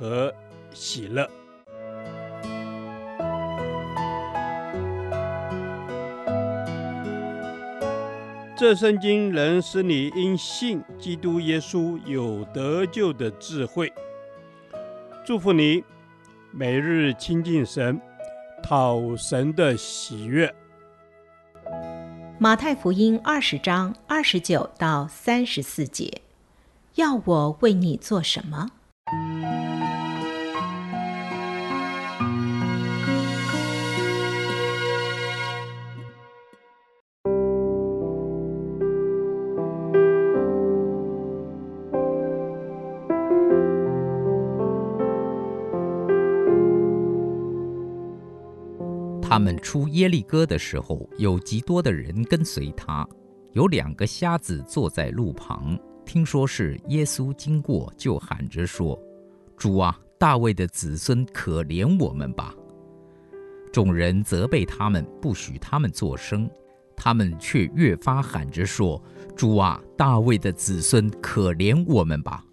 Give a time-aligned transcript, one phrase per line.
[0.00, 0.34] 和
[0.72, 1.28] 喜乐。
[8.56, 13.92] 这圣经能使你因信基督耶稣有得救的智慧。
[15.26, 15.84] 祝福你，
[16.50, 18.00] 每日亲近神，
[18.62, 20.54] 讨神的喜悦。
[22.38, 26.22] 马太福音二十章二十九到三十四节，
[26.94, 28.70] 要我为你做什么？
[49.30, 53.06] 他们出耶利哥的时候，有极多的人跟随他。
[53.52, 59.00] 有两个瞎子坐在路旁，听说是耶稣经过，就喊着说
[59.56, 62.52] ：“主啊，大卫的子孙，可怜我们吧！”
[63.72, 66.50] 众人责备他们，不许他们作声。
[66.96, 69.00] 他们却越发喊着说
[69.36, 72.44] ：“主啊，大卫的子孙，可怜我们吧！”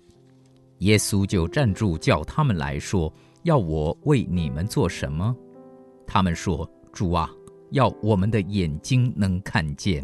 [0.78, 3.12] 耶稣就站住，叫他们来说
[3.42, 5.36] ：“要我为你们做什么？”
[6.08, 7.30] 他们说：“主啊，
[7.72, 10.04] 要我们的眼睛能看见。”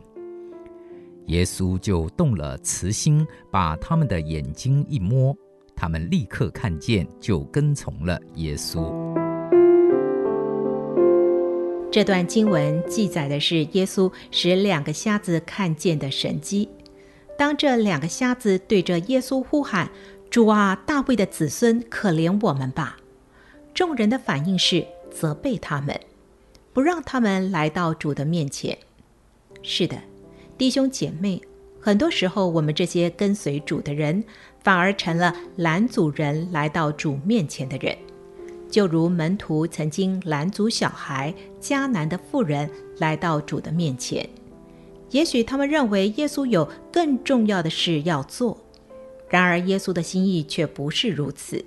[1.27, 5.33] 耶稣就动了慈心，把他们的眼睛一摸，
[5.73, 8.93] 他们立刻看见，就跟从了耶稣。
[11.89, 16.67] 这段经文记载的是耶稣使两个瞎子看见的神迹。
[17.37, 19.89] 当这两个瞎子对着耶稣呼喊
[20.29, 22.97] ：“主啊，大卫的子孙，可怜我们吧！”
[23.73, 25.99] 众人的反应是，责备他们，
[26.73, 28.77] 不让他们来到主的面前。
[29.61, 29.97] 是的，
[30.57, 31.41] 弟兄姐妹，
[31.79, 34.23] 很多时候我们这些跟随主的人，
[34.63, 37.95] 反而成了拦阻人来到主面前的人。
[38.69, 41.31] 就如门徒曾经拦阻小孩
[41.61, 44.27] 迦南的妇人来到主的面前。
[45.11, 48.57] 也许他们认为耶稣有更重要的事要做，
[49.29, 51.63] 然而耶稣的心意却不是如此。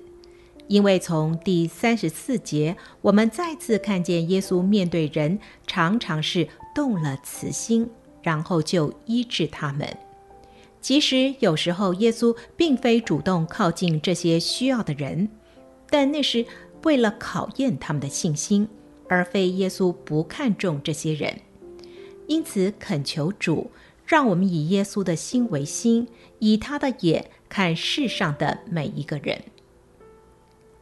[0.67, 7.89] 因为从第三十四节，我们再次看见耶稣面对人，常常是动了慈心，
[8.21, 9.87] 然后就医治他们。
[10.81, 15.29] 其实有时候耶稣并非主动靠近这些需要的人，
[15.89, 16.45] 但那是
[16.83, 18.67] 为了考验他们的信心，
[19.07, 21.39] 而非耶稣不看重这些人。
[22.27, 23.71] 因此恳求主，
[24.05, 26.07] 让我们以耶稣的心为心，
[26.39, 29.41] 以他的眼看世上的每一个人。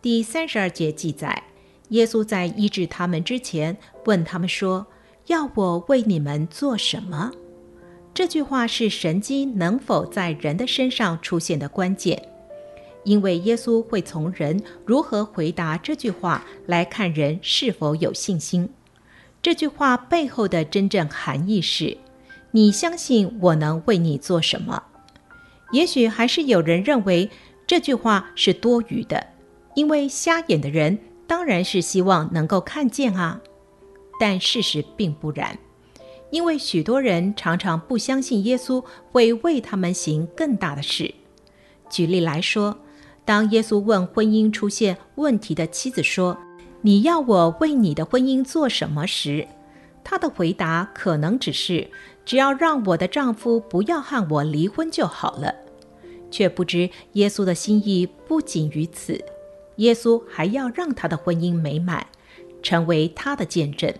[0.06, 1.42] 第三十二节记载，
[1.90, 4.86] 耶稣在医治他们之前，问他们说
[5.26, 7.32] ：“要我为你们做什么？”
[8.14, 12.22] 这句话是神迹能否在人的身上出现的关键，
[13.04, 18.70] 因为耶稣会从人如何回答这句话来看人是否有信心。
[19.42, 21.98] 这句话背后的真正含义是：
[22.52, 24.84] 你相信我能为你做什么？
[25.72, 27.28] 也许还是有人认为
[27.66, 29.30] 这句话是多余的。
[29.75, 30.97] 因为瞎眼的人
[31.28, 33.40] 当然是希望能够看见啊，
[34.19, 35.58] 但事实并不然。
[36.31, 41.13] 因为许多人常常不相信耶稣会为他们行更大的事。
[41.90, 42.78] 举例来说，
[43.24, 46.38] 当耶稣问婚姻出现问题的妻子说
[46.81, 49.47] ：“你要我为你的婚姻做什么？”时，
[50.03, 51.90] 他的回答可能只是
[52.25, 55.53] ：“只要让我的丈夫不要和我离婚就好了。”
[56.31, 59.24] 却不知耶稣的心意不仅于此。
[59.78, 62.07] 耶稣还要让他的婚姻美满，
[62.62, 63.94] 成为他的见证。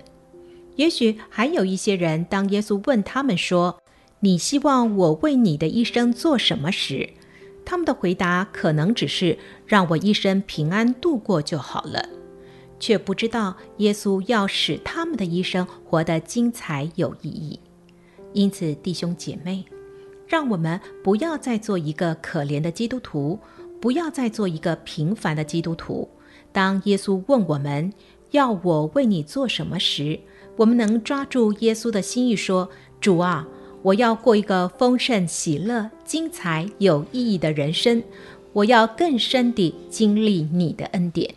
[0.76, 3.82] 也许还有一些人，当耶稣问他们说
[4.20, 7.10] ：“你希望我为你的一生做什么？”时，
[7.64, 12.10] 他们的回答可能只是“让我一生平安度过就好了”，
[12.80, 17.60] 却不知道耶稣要使他们的一生活得精彩有意义。
[18.34, 19.64] 因此，弟兄姐妹，
[20.28, 23.40] 让我们不要再做一个可怜的基督徒。
[23.86, 26.10] 不要再做一个平凡的基督徒。
[26.52, 27.94] 当耶稣问我们
[28.32, 30.20] 要我为你做什么时，
[30.56, 32.68] 我们能抓住耶稣的心意，说
[33.00, 33.48] ：“主啊，
[33.84, 38.02] 我要过一个丰盛、喜乐、精彩、有意义的人生。
[38.54, 41.36] 我要更深地经历你的恩典。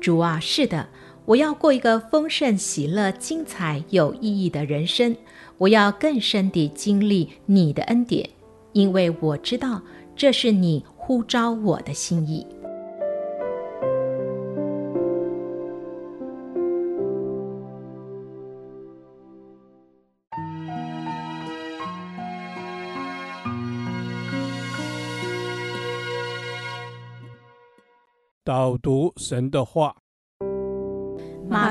[0.00, 0.88] 主啊，是的，
[1.26, 5.14] 我要过一个丰盛、喜乐、精彩、有意义的人生。
[5.58, 8.28] 我要更深地经历你的恩典，
[8.72, 9.80] 因为我知道
[10.16, 12.46] 这是你呼召我的心意。
[28.44, 29.96] 导读神的话，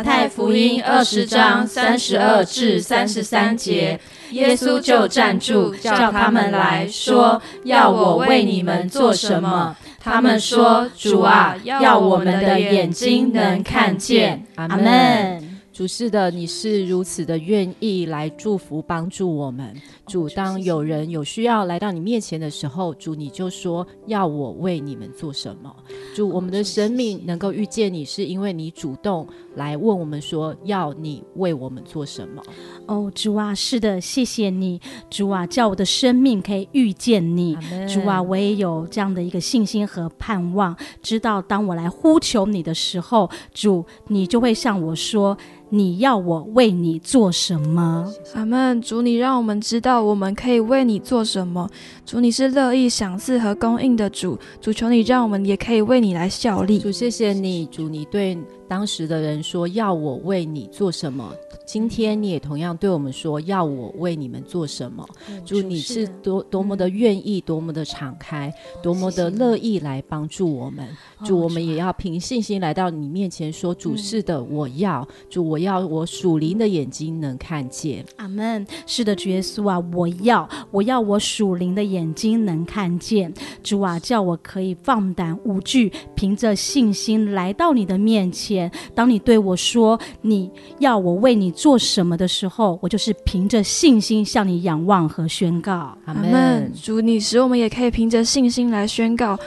[0.04, 4.00] 太福音二十章三十二至三十三节，
[4.32, 15.49] 耶稣就站住，叫他们来说：“要我为你们做什么？”他们说：“主啊，要我们的眼睛能看见。”阿门。
[15.80, 19.74] 主是的，你是如此的愿意来祝福帮助我们。
[20.06, 25.74] 主，当有人有需要来到你面前的时候，主你就说要我为你们做什么。
[26.14, 32.44] 主，我们的生命能够遇见你，是因为你主动来问我们说要你为我们做什么。
[32.86, 37.58] 哦，主啊，是的，谢谢你，主啊，叫我的生命可以遇见你。
[37.88, 45.38] 主啊，我也有这样的一个信心和盼望，知道当我来呼求你的时候，主你就会向我说。
[45.70, 48.12] 你要我为你做什么？
[48.34, 48.82] 阿门。
[48.82, 51.70] 主，你让我们知道我们可以为你做什么。
[52.06, 54.38] 主，你是乐意赏赐和供应的主。
[54.60, 56.80] 主，求你让我们也可以为你来效力。
[56.80, 57.68] 主，谢谢你。
[57.68, 58.36] 主，你对
[58.70, 61.34] 当时的人说要我为你做什么？
[61.66, 65.04] 今天你也同样对我们说要我为你们做什么？
[65.44, 70.88] 主，你是多多么的愿意，多么的敞开，多么的乐意来帮助我们。
[71.26, 75.08] 主，我们也要凭信心来到你面前说：主，是的，我要。
[75.32, 78.06] 主，我要我属灵的眼睛能看见。
[78.18, 78.66] 阿门。
[78.86, 83.34] 是的，主耶稣啊，我要，我要我属灵的眼睛能看见。
[83.64, 88.59] 主啊，叫我可以放胆无惧，凭着信心来到你的面前。
[88.96, 91.54] 当你对我说你要我为你。
[91.60, 95.94] 做什么的时候，我就是凭着信心向你仰望和宣告。
[96.06, 96.72] 阿门。
[96.82, 99.38] 主，你使我们也可以凭着信心来宣告。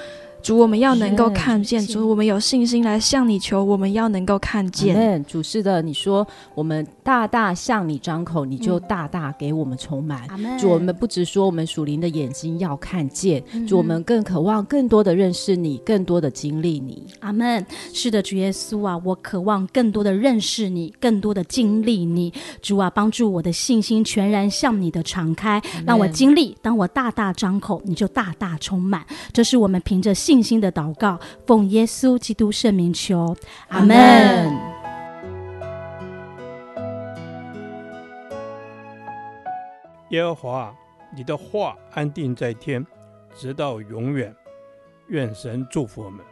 [0.42, 1.86] 主，我们要能够看见。
[1.86, 5.24] 主，我们有信心来向你求，我们要能够看见。
[5.24, 10.22] 主，是的，你说我们大大向你张口，你就大大给我们充满。
[10.36, 17.06] 嗯、主，我们不只说我们属灵的眼睛要看见，嗯、主，我们更渴望更多的认识你，更多的经历你。
[17.20, 17.64] 阿门。
[17.94, 22.32] 是的，主耶稣啊，我渴望更多的认识你，更多的经历你。
[22.60, 26.56] 主啊，帮助我的信心全然向你的敞开，让我经历。
[26.60, 29.06] 当我大大张口，你就大大充满。
[29.32, 30.31] 这是我们凭着信。
[30.32, 33.36] 信心的祷告，奉耶稣基督圣名求，
[33.68, 33.94] 阿门。
[40.08, 40.74] 耶和华，
[41.14, 42.82] 你的话安定在天，
[43.34, 44.34] 直到永远。
[45.08, 46.24] 愿神祝福我们。